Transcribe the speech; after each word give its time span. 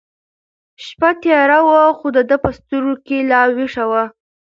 شپه 0.85 1.09
تېره 1.21 1.59
وه 1.67 1.81
خو 1.97 2.07
د 2.17 2.19
ده 2.29 2.37
په 2.43 2.49
سترګو 2.57 2.95
کې 3.05 3.17
لا 3.31 3.41
وېښه 3.55 3.85
وه. 3.91 4.03